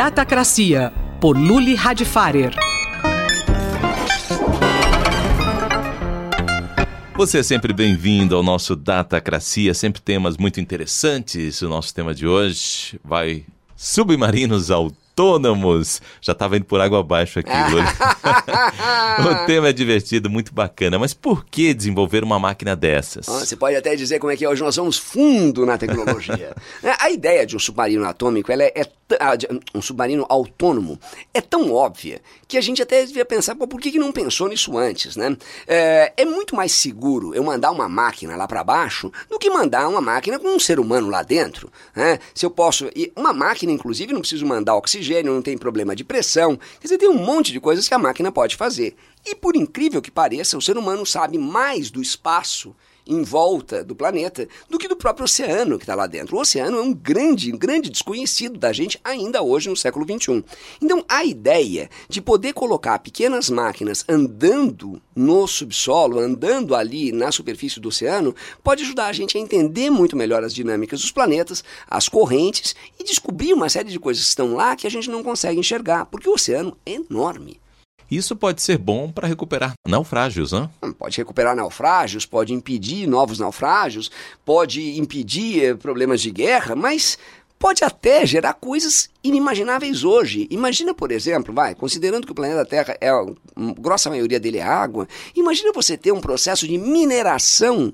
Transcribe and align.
Datacracia, 0.00 0.90
por 1.20 1.36
Luli 1.36 1.74
Radfarer. 1.74 2.54
Você 7.14 7.40
é 7.40 7.42
sempre 7.42 7.74
bem-vindo 7.74 8.34
ao 8.34 8.42
nosso 8.42 8.74
Datacracia, 8.74 9.74
sempre 9.74 10.00
temas 10.00 10.38
muito 10.38 10.58
interessantes. 10.58 11.60
O 11.60 11.68
nosso 11.68 11.94
tema 11.94 12.14
de 12.14 12.26
hoje 12.26 12.98
vai 13.04 13.44
submarinos 13.76 14.70
autônomos. 14.70 16.00
Já 16.22 16.32
estava 16.32 16.56
indo 16.56 16.64
por 16.64 16.80
água 16.80 17.00
abaixo 17.00 17.38
aqui, 17.38 17.50
O 19.20 19.46
tema 19.46 19.68
é 19.68 19.72
divertido, 19.74 20.30
muito 20.30 20.54
bacana. 20.54 20.98
Mas 20.98 21.12
por 21.12 21.44
que 21.44 21.74
desenvolver 21.74 22.24
uma 22.24 22.38
máquina 22.38 22.74
dessas? 22.74 23.26
Você 23.26 23.54
pode 23.54 23.76
até 23.76 23.94
dizer 23.94 24.18
como 24.18 24.32
é 24.32 24.36
que 24.36 24.46
hoje 24.46 24.62
nós 24.62 24.74
somos 24.74 24.96
fundo 24.96 25.66
na 25.66 25.76
tecnologia. 25.76 26.54
É, 26.82 26.94
a 26.98 27.10
ideia 27.10 27.44
de 27.44 27.54
um 27.54 27.58
submarino 27.58 28.06
atômico, 28.06 28.50
ela 28.50 28.62
é, 28.62 28.72
é 28.74 28.84
um 29.74 29.82
submarino 29.82 30.26
autônomo, 30.28 30.98
é 31.34 31.40
tão 31.40 31.72
óbvia 31.72 32.20
que 32.46 32.56
a 32.56 32.60
gente 32.60 32.82
até 32.82 33.04
devia 33.04 33.24
pensar, 33.24 33.54
pô, 33.54 33.66
por 33.66 33.80
que, 33.80 33.90
que 33.90 33.98
não 33.98 34.12
pensou 34.12 34.48
nisso 34.48 34.76
antes, 34.78 35.16
né? 35.16 35.36
É, 35.66 36.12
é 36.16 36.24
muito 36.24 36.54
mais 36.54 36.72
seguro 36.72 37.34
eu 37.34 37.42
mandar 37.42 37.70
uma 37.70 37.88
máquina 37.88 38.36
lá 38.36 38.46
para 38.46 38.62
baixo 38.62 39.10
do 39.28 39.38
que 39.38 39.50
mandar 39.50 39.88
uma 39.88 40.00
máquina 40.00 40.38
com 40.38 40.48
um 40.48 40.58
ser 40.58 40.78
humano 40.78 41.08
lá 41.08 41.22
dentro. 41.22 41.70
Né? 41.94 42.18
Se 42.34 42.44
eu 42.46 42.50
posso. 42.50 42.90
E 42.94 43.12
uma 43.16 43.32
máquina, 43.32 43.72
inclusive, 43.72 44.12
não 44.12 44.20
preciso 44.20 44.46
mandar 44.46 44.74
oxigênio 44.74 45.00
oxigênio, 45.00 45.32
não 45.32 45.42
tem 45.42 45.56
problema 45.56 45.96
de 45.96 46.04
pressão. 46.04 46.56
Quer 46.56 46.86
dizer, 46.86 46.98
tem 46.98 47.08
um 47.08 47.24
monte 47.24 47.52
de 47.52 47.60
coisas 47.60 47.88
que 47.88 47.94
a 47.94 47.98
máquina 47.98 48.30
pode 48.30 48.56
fazer. 48.56 48.94
E 49.24 49.34
por 49.34 49.56
incrível 49.56 50.00
que 50.00 50.10
pareça, 50.10 50.56
o 50.56 50.62
ser 50.62 50.76
humano 50.76 51.04
sabe 51.04 51.38
mais 51.38 51.90
do 51.90 52.00
espaço 52.00 52.74
em 53.10 53.24
volta 53.24 53.82
do 53.82 53.96
planeta 53.96 54.48
do 54.68 54.78
que 54.78 54.86
do 54.86 54.94
próprio 54.94 55.24
oceano 55.24 55.76
que 55.76 55.82
está 55.82 55.96
lá 55.96 56.06
dentro. 56.06 56.36
O 56.36 56.40
oceano 56.40 56.78
é 56.78 56.80
um 56.80 56.94
grande, 56.94 57.50
grande 57.50 57.90
desconhecido 57.90 58.56
da 58.56 58.72
gente 58.72 59.00
ainda 59.02 59.42
hoje 59.42 59.68
no 59.68 59.76
século 59.76 60.06
XXI. 60.06 60.44
Então, 60.80 61.04
a 61.08 61.24
ideia 61.24 61.90
de 62.08 62.22
poder 62.22 62.52
colocar 62.52 63.00
pequenas 63.00 63.50
máquinas 63.50 64.04
andando 64.08 65.02
no 65.14 65.46
subsolo, 65.48 66.20
andando 66.20 66.74
ali 66.74 67.10
na 67.10 67.32
superfície 67.32 67.80
do 67.80 67.88
oceano, 67.88 68.34
pode 68.62 68.84
ajudar 68.84 69.08
a 69.08 69.12
gente 69.12 69.36
a 69.36 69.40
entender 69.40 69.90
muito 69.90 70.16
melhor 70.16 70.44
as 70.44 70.54
dinâmicas 70.54 71.00
dos 71.00 71.10
planetas, 71.10 71.64
as 71.88 72.08
correntes 72.08 72.76
e 72.98 73.02
descobrir 73.02 73.52
uma 73.52 73.68
série 73.68 73.90
de 73.90 73.98
coisas 73.98 74.22
que 74.22 74.28
estão 74.28 74.54
lá 74.54 74.76
que 74.76 74.86
a 74.86 74.90
gente 74.90 75.10
não 75.10 75.24
consegue 75.24 75.58
enxergar, 75.58 76.06
porque 76.06 76.28
o 76.28 76.34
oceano 76.34 76.76
é 76.86 76.92
enorme. 76.92 77.60
Isso 78.10 78.34
pode 78.34 78.60
ser 78.60 78.76
bom 78.76 79.10
para 79.12 79.28
recuperar 79.28 79.74
naufrágios, 79.86 80.50
né? 80.50 80.68
Pode 80.98 81.16
recuperar 81.16 81.54
naufrágios, 81.54 82.26
pode 82.26 82.52
impedir 82.52 83.06
novos 83.06 83.38
naufrágios, 83.38 84.10
pode 84.44 84.98
impedir 84.98 85.64
eh, 85.64 85.74
problemas 85.74 86.20
de 86.20 86.30
guerra, 86.30 86.74
mas 86.74 87.16
pode 87.56 87.84
até 87.84 88.26
gerar 88.26 88.54
coisas 88.54 89.10
inimagináveis 89.22 90.02
hoje. 90.02 90.48
Imagina, 90.50 90.92
por 90.92 91.12
exemplo, 91.12 91.54
vai, 91.54 91.74
considerando 91.74 92.26
que 92.26 92.32
o 92.32 92.34
planeta 92.34 92.64
Terra 92.64 92.96
é 93.00 93.10
a 93.10 93.24
grossa 93.78 94.10
maioria 94.10 94.40
dele 94.40 94.58
é 94.58 94.62
água, 94.62 95.06
imagina 95.36 95.72
você 95.72 95.96
ter 95.96 96.10
um 96.10 96.20
processo 96.20 96.66
de 96.66 96.78
mineração 96.78 97.92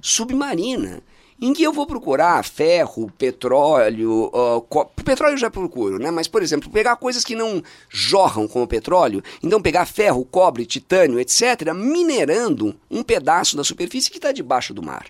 submarina 0.00 1.02
em 1.40 1.52
que 1.52 1.62
eu 1.62 1.72
vou 1.72 1.86
procurar 1.86 2.44
ferro, 2.44 3.10
petróleo, 3.16 4.30
uh, 4.34 4.86
petróleo 5.04 5.34
eu 5.34 5.38
já 5.38 5.50
procuro, 5.50 5.98
né? 5.98 6.10
Mas, 6.10 6.26
por 6.26 6.42
exemplo, 6.42 6.70
pegar 6.70 6.96
coisas 6.96 7.24
que 7.24 7.36
não 7.36 7.62
jorram 7.88 8.48
como 8.48 8.66
petróleo, 8.66 9.22
então 9.42 9.62
pegar 9.62 9.86
ferro, 9.86 10.24
cobre, 10.24 10.66
titânio, 10.66 11.20
etc., 11.20 11.72
minerando 11.74 12.74
um 12.90 13.02
pedaço 13.02 13.56
da 13.56 13.62
superfície 13.62 14.10
que 14.10 14.18
está 14.18 14.32
debaixo 14.32 14.74
do 14.74 14.82
mar. 14.82 15.06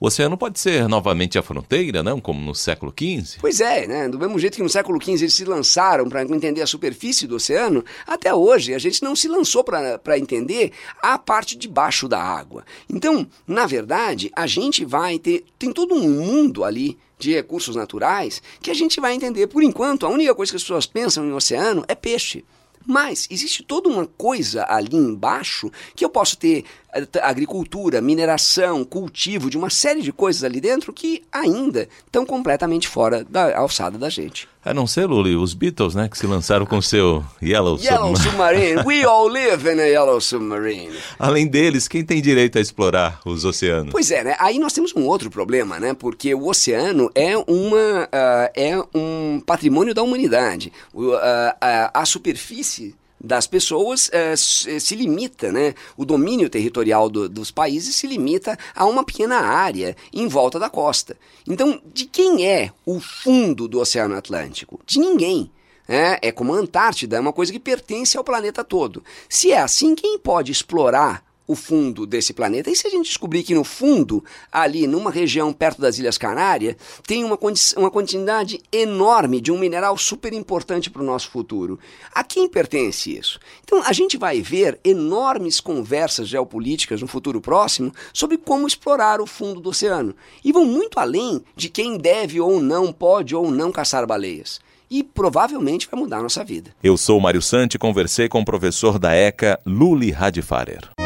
O 0.00 0.06
oceano 0.06 0.36
pode 0.36 0.58
ser 0.58 0.88
novamente 0.88 1.38
a 1.38 1.42
fronteira, 1.42 2.02
não? 2.02 2.20
Como 2.20 2.40
no 2.40 2.54
século 2.54 2.92
XV? 2.92 3.38
Pois 3.40 3.60
é, 3.60 3.86
né? 3.86 4.08
Do 4.08 4.18
mesmo 4.18 4.38
jeito 4.38 4.56
que 4.56 4.62
no 4.62 4.68
século 4.68 5.00
XV 5.00 5.12
eles 5.12 5.34
se 5.34 5.44
lançaram 5.44 6.08
para 6.08 6.22
entender 6.22 6.62
a 6.62 6.66
superfície 6.66 7.26
do 7.26 7.36
oceano, 7.36 7.84
até 8.06 8.34
hoje 8.34 8.74
a 8.74 8.78
gente 8.78 9.02
não 9.02 9.14
se 9.14 9.28
lançou 9.28 9.62
para 9.62 10.18
entender 10.18 10.72
a 11.00 11.16
parte 11.16 11.56
de 11.56 11.68
baixo 11.68 12.08
da 12.08 12.20
água. 12.20 12.64
Então, 12.90 13.26
na 13.46 13.66
verdade, 13.66 14.30
a 14.34 14.46
gente 14.46 14.84
vai 14.84 15.18
ter. 15.18 15.44
Tem 15.58 15.72
todo 15.72 15.94
um 15.94 16.08
mundo 16.08 16.64
ali 16.64 16.98
de 17.18 17.32
recursos 17.32 17.76
naturais 17.76 18.42
que 18.60 18.70
a 18.70 18.74
gente 18.74 19.00
vai 19.00 19.14
entender. 19.14 19.46
Por 19.46 19.62
enquanto, 19.62 20.04
a 20.04 20.10
única 20.10 20.34
coisa 20.34 20.52
que 20.52 20.56
as 20.56 20.62
pessoas 20.62 20.86
pensam 20.86 21.24
em 21.24 21.32
oceano 21.32 21.84
é 21.86 21.94
peixe. 21.94 22.44
Mas 22.86 23.26
existe 23.30 23.62
toda 23.62 23.88
uma 23.88 24.06
coisa 24.06 24.66
ali 24.68 24.96
embaixo 24.96 25.70
que 25.94 26.04
eu 26.04 26.10
posso 26.10 26.36
ter 26.36 26.64
eh, 26.92 27.06
agricultura, 27.22 28.00
mineração, 28.00 28.84
cultivo 28.84 29.48
de 29.48 29.56
uma 29.56 29.70
série 29.70 30.02
de 30.02 30.12
coisas 30.12 30.44
ali 30.44 30.60
dentro 30.60 30.92
que 30.92 31.22
ainda 31.32 31.88
estão 32.06 32.26
completamente 32.26 32.88
fora 32.88 33.24
da 33.24 33.56
alçada 33.56 33.98
da 33.98 34.08
gente. 34.08 34.48
A 34.64 34.72
não 34.72 34.86
ser, 34.86 35.04
Luli, 35.04 35.36
os 35.36 35.52
Beatles, 35.52 35.94
né, 35.94 36.08
que 36.08 36.16
se 36.16 36.26
lançaram 36.26 36.64
com 36.64 36.80
seu 36.80 37.22
Yellow, 37.42 37.78
Yellow 37.78 38.16
Submarine. 38.16 38.82
We 38.86 39.04
all 39.04 39.28
live 39.28 39.68
in 39.68 39.78
a 39.78 39.84
Yellow 39.84 40.18
Submarine. 40.22 40.96
Além 41.18 41.46
deles, 41.46 41.86
quem 41.86 42.02
tem 42.02 42.22
direito 42.22 42.56
a 42.56 42.62
explorar 42.62 43.20
os 43.26 43.44
oceanos? 43.44 43.92
Pois 43.92 44.10
é, 44.10 44.24
né? 44.24 44.36
Aí 44.38 44.58
nós 44.58 44.72
temos 44.72 44.94
um 44.96 45.02
outro 45.04 45.30
problema, 45.30 45.78
né? 45.78 45.92
Porque 45.92 46.34
o 46.34 46.48
oceano 46.48 47.10
é 47.14 47.36
uma 47.36 48.04
uh, 48.04 48.50
é 48.54 48.82
um 48.94 49.42
patrimônio 49.44 49.92
da 49.92 50.02
humanidade. 50.02 50.72
Uh, 50.94 51.10
uh, 51.10 51.20
a 51.60 52.06
superfície 52.06 52.94
das 53.24 53.46
pessoas 53.46 54.10
é, 54.12 54.36
se 54.36 54.94
limita, 54.94 55.50
né? 55.50 55.74
O 55.96 56.04
domínio 56.04 56.50
territorial 56.50 57.08
do, 57.08 57.26
dos 57.26 57.50
países 57.50 57.96
se 57.96 58.06
limita 58.06 58.58
a 58.76 58.84
uma 58.84 59.02
pequena 59.02 59.40
área 59.40 59.96
em 60.12 60.28
volta 60.28 60.58
da 60.58 60.68
costa. 60.68 61.16
Então, 61.48 61.80
de 61.92 62.04
quem 62.04 62.46
é 62.46 62.70
o 62.84 63.00
fundo 63.00 63.66
do 63.66 63.80
Oceano 63.80 64.14
Atlântico? 64.14 64.78
De 64.86 64.98
ninguém. 64.98 65.50
É, 65.88 66.28
é 66.28 66.32
como 66.32 66.54
a 66.54 66.58
Antártida, 66.58 67.16
é 67.16 67.20
uma 67.20 67.32
coisa 67.32 67.52
que 67.52 67.58
pertence 67.58 68.16
ao 68.16 68.24
planeta 68.24 68.62
todo. 68.62 69.02
Se 69.28 69.52
é 69.52 69.58
assim, 69.58 69.94
quem 69.94 70.18
pode 70.18 70.52
explorar 70.52 71.24
o 71.46 71.54
fundo 71.54 72.06
desse 72.06 72.32
planeta. 72.32 72.70
E 72.70 72.76
se 72.76 72.86
a 72.86 72.90
gente 72.90 73.06
descobrir 73.06 73.42
que 73.42 73.54
no 73.54 73.64
fundo, 73.64 74.24
ali 74.50 74.86
numa 74.86 75.10
região 75.10 75.52
perto 75.52 75.80
das 75.80 75.98
Ilhas 75.98 76.18
Canárias, 76.18 76.76
tem 77.06 77.24
uma, 77.24 77.38
uma 77.76 77.90
quantidade 77.90 78.60
enorme 78.72 79.40
de 79.40 79.52
um 79.52 79.58
mineral 79.58 79.96
super 79.96 80.32
importante 80.32 80.90
para 80.90 81.02
o 81.02 81.04
nosso 81.04 81.30
futuro, 81.30 81.78
a 82.14 82.24
quem 82.24 82.48
pertence 82.48 83.16
isso? 83.16 83.38
Então 83.62 83.82
a 83.84 83.92
gente 83.92 84.16
vai 84.16 84.40
ver 84.40 84.78
enormes 84.84 85.60
conversas 85.60 86.28
geopolíticas 86.28 87.00
no 87.00 87.08
futuro 87.08 87.40
próximo 87.40 87.92
sobre 88.12 88.38
como 88.38 88.66
explorar 88.66 89.20
o 89.20 89.26
fundo 89.26 89.60
do 89.60 89.70
oceano. 89.70 90.14
E 90.44 90.52
vão 90.52 90.64
muito 90.64 90.98
além 90.98 91.42
de 91.54 91.68
quem 91.68 91.98
deve 91.98 92.40
ou 92.40 92.60
não, 92.60 92.92
pode 92.92 93.34
ou 93.34 93.50
não 93.50 93.70
caçar 93.70 94.06
baleias 94.06 94.60
e 94.90 95.02
provavelmente 95.02 95.88
vai 95.90 95.98
mudar 95.98 96.18
a 96.18 96.22
nossa 96.22 96.44
vida. 96.44 96.70
Eu 96.82 96.96
sou 96.96 97.18
Mário 97.18 97.42
Santi 97.42 97.74
e 97.74 97.78
conversei 97.78 98.28
com 98.28 98.40
o 98.40 98.44
professor 98.44 98.98
da 98.98 99.12
ECA, 99.12 99.58
Luli 99.66 100.10
Radfarer. 100.10 101.03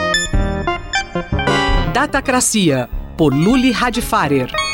Datacracia, 1.99 2.89
por 3.17 3.35
Luli 3.35 3.73
Radfarer. 3.73 4.68